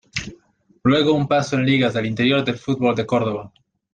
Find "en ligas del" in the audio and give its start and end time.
1.57-2.07